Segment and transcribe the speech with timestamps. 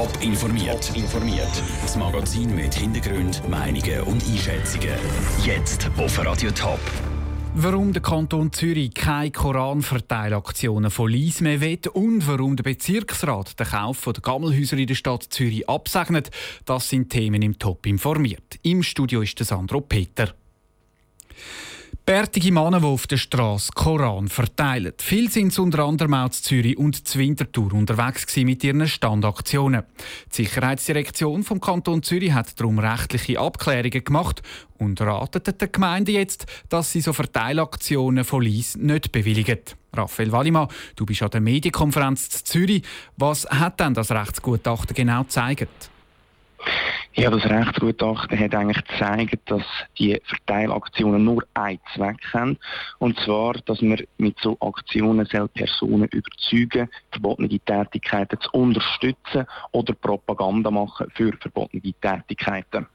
[0.00, 0.96] Top informiert.
[0.96, 1.62] informiert.
[1.82, 4.94] Das Magazin mit Hintergrund, Meinungen und Einschätzungen.
[5.44, 6.80] Jetzt auf Radio Top.
[7.54, 13.66] Warum der Kanton Zürich keine Koranverteilaktionen von Lies mehr will und warum der Bezirksrat den
[13.66, 16.30] Kauf der Gammelhäuser in der Stadt Zürich absegnet,
[16.64, 18.58] das sind Themen im Top informiert.
[18.62, 20.32] Im Studio ist der Sandro Peter.
[22.10, 24.94] Bärtige Männer, die auf der Straße Koran verteilen.
[24.98, 29.84] Viel sind unter anderem auch zu Zürich und zu Winterthur unterwegs mit ihren Standaktionen.
[30.32, 34.42] Die Sicherheitsdirektion vom Kanton Zürich hat darum rechtliche Abklärungen gemacht
[34.76, 39.60] und ratet der Gemeinde jetzt, dass sie so Verteilaktionen von Lies nicht bewilligen.
[39.92, 42.82] Raphael Wallimann, du bist an der Medienkonferenz zu Zürich.
[43.18, 45.90] Was hat denn das Rechtsgutachten genau gezeigt?
[47.14, 49.64] Ja, das Rechtsgutachten hat eigentlich gezeigt, dass
[49.98, 52.56] die Verteilaktionen nur einen Zweck haben.
[52.98, 60.70] Und zwar, dass man mit so Aktionen Personen überzeugen, verbotene Tätigkeiten zu unterstützen oder Propaganda
[60.70, 62.86] machen für verbotene Tätigkeiten.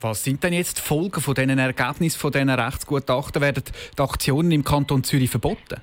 [0.00, 3.40] Was sind denn jetzt die Folgen von diesen Ergebnissen von diesen Rechtsgutachten?
[3.40, 3.62] Werden
[3.96, 5.80] die Aktionen im Kanton Zürich verboten?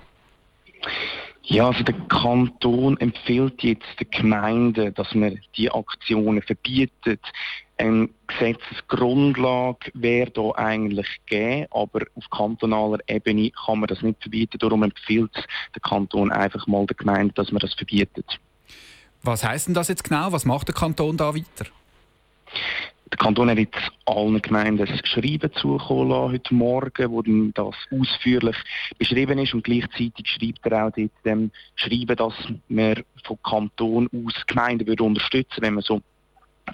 [1.50, 7.22] Ja, also der Kanton empfiehlt jetzt den Gemeinden, dass man die Aktionen verbietet.
[7.78, 14.60] Eine Gesetzesgrundlage wäre da eigentlich gegeben, aber auf kantonaler Ebene kann man das nicht verbieten.
[14.60, 15.34] Darum empfiehlt
[15.74, 18.40] der Kanton einfach mal der Gemeinde, dass man das verbietet.
[19.24, 20.32] Was heißt denn das jetzt genau?
[20.32, 21.66] Was macht der Kanton da weiter?
[23.12, 23.76] Der Kanton hat jetzt
[24.10, 28.56] allen Gemeinden ein Schreiben zukommen lassen, heute Morgen, wo das ausführlich
[28.98, 32.34] beschrieben ist und gleichzeitig schreibt er auch dort dem Schreiben, dass
[32.68, 36.02] man vom Kanton aus Gemeinden würde unterstützen, wenn man so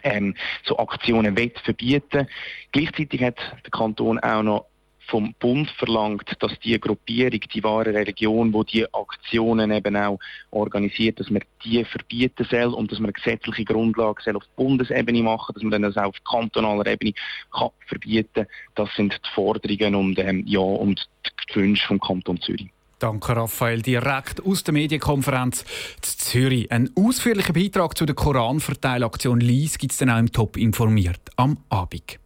[0.04, 2.28] ähm, so Aktionen will, verbieten.
[2.72, 4.66] Gleichzeitig hat der Kanton auch noch
[5.08, 10.20] vom Bund verlangt, dass die Gruppierung, die wahre Religion, wo die Aktionen eben auch
[10.52, 15.24] organisiert, dass man die verbieten soll und dass man eine gesetzliche Grundlage soll auf Bundesebene
[15.24, 17.14] machen, dass man dann das auch auf kantonaler Ebene
[17.52, 18.48] kann verbieten.
[18.76, 21.08] Das sind die Forderungen und ähm, ja und
[21.50, 22.70] die Wünsche vom Kanton Zürich.
[23.00, 23.82] Danke, Raphael.
[23.82, 25.66] Direkt aus der Medienkonferenz
[26.02, 26.72] zu Zürich.
[26.72, 31.58] Ein ausführlicher Beitrag zu der Koranverteilaktion Lies gibt es dann auch im Top informiert am
[31.70, 32.20] Abend.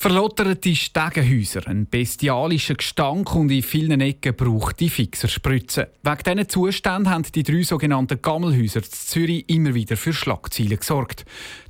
[0.00, 5.88] Verlotterte Stegenhäuser, ein bestialischer Gestank und in vielen Ecken braucht die Fixerspritzen.
[6.02, 11.26] Wegen diesen Zuständen haben die drei sogenannten Gammelhäuser in Zürich immer wieder für Schlagzeilen gesorgt.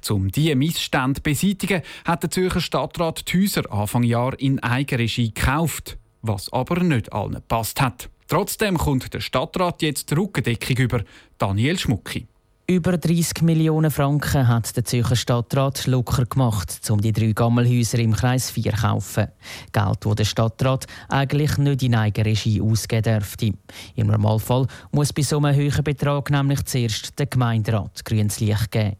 [0.08, 5.34] Um diese Missstände zu beseitigen, hat der Zürcher Stadtrat die Häuser Anfang Jahr in Eigenregie
[5.34, 8.10] gekauft, was aber nicht allen gepasst hat.
[8.28, 11.02] Trotzdem kommt der Stadtrat jetzt die Rückendeckung über
[11.36, 12.28] Daniel Schmucki.
[12.70, 18.12] Über 30 Millionen Franken hat der Zürcher Stadtrat locker gemacht, um die drei Gammelhäuser im
[18.12, 19.26] Kreis 4 zu kaufen.
[19.72, 23.54] Geld, das der Stadtrat eigentlich nicht in Eigenregie ausgeben dürfte.
[23.96, 28.94] Im Normalfall muss bei so einem hohen Betrag nämlich zuerst der Gemeinderat grünes Licht geben.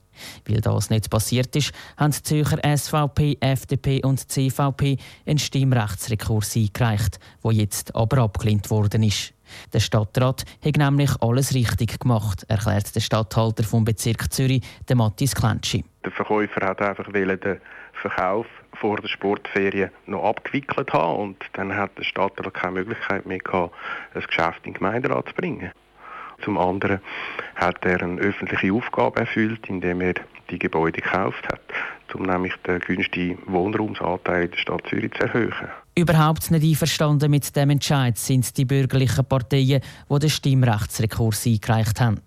[0.49, 7.21] Weil das nicht passiert ist, haben die Zürcher SVP, FDP und CVP einen Stimmrechtsrekurs eingereicht,
[7.45, 9.33] der jetzt aber abgelehnt worden ist.
[9.73, 15.35] Der Stadtrat hat nämlich alles richtig gemacht, erklärt der Stadthalter vom Bezirk Zürich, der Matthias
[15.35, 15.85] Klenschi.
[16.05, 17.61] Der Verkäufer hat einfach den
[17.93, 23.39] Verkauf vor der Sportferien noch abgewickelt haben und dann hat der Stadtrat keine Möglichkeit mehr
[23.39, 23.75] gehabt,
[24.15, 25.73] ein Geschäft in den Gemeinderat zu bringen.
[26.43, 27.01] Zum anderen
[27.55, 30.15] hat er eine öffentliche Aufgabe erfüllt, indem er
[30.49, 31.61] die Gebäude gekauft hat,
[32.15, 35.55] um nämlich den günstigen Wohnraumsanteil in der Stadt Zürich zu erhöhen.
[35.97, 42.23] Überhaupt nicht einverstanden mit dem Entscheid sind die bürgerlichen Parteien, die den Stimmrechtsrekurs eingereicht haben.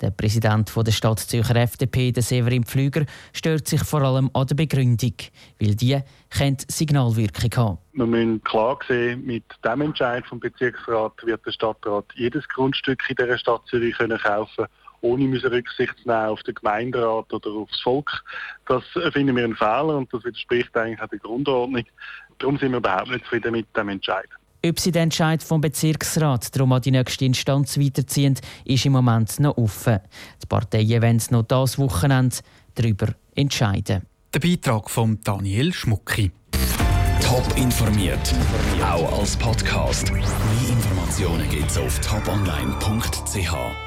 [0.00, 4.54] Der Präsident der Stadt Zürcher FDP, der Severin Pflüger, stört sich vor allem an der
[4.54, 5.14] Begründung,
[5.58, 5.98] weil die
[6.30, 7.78] kennt Signalwirkung haben.
[7.94, 13.16] Wir müssen klar sehen, mit dem Entscheid vom Bezirksrat wird der Stadtrat jedes Grundstück in
[13.16, 14.66] der Stadt Zürich können kaufen
[15.06, 18.24] ohne müssen Rücksicht zu nehmen auf den Gemeinderat oder aufs Volk.
[18.66, 21.84] Das finden wir einen Fehler und das widerspricht eigentlich auch der Grundordnung.
[22.38, 24.28] Darum sind wir überhaupt nicht zufrieden mit dem Entscheid.
[24.64, 29.38] Ob sie den Entscheid vom Bezirksrat darum an die nächste Instanz weiterziehen, ist im Moment
[29.38, 30.00] noch offen.
[30.42, 32.36] Die Parteien wollen noch das Wochenende
[32.74, 34.02] darüber entscheiden.
[34.34, 36.32] Der Beitrag von Daniel Schmucki.
[37.22, 38.34] Top informiert,
[38.82, 40.12] auch als Podcast.
[40.12, 40.22] Mehr
[40.68, 43.85] Informationen gibt es auf toponline.ch.